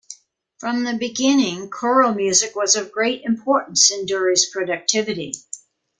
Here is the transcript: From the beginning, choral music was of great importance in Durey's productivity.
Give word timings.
From 0.57 0.83
the 0.83 0.95
beginning, 0.95 1.69
choral 1.69 2.15
music 2.15 2.55
was 2.55 2.75
of 2.75 2.91
great 2.91 3.21
importance 3.23 3.91
in 3.91 4.07
Durey's 4.07 4.49
productivity. 4.49 5.33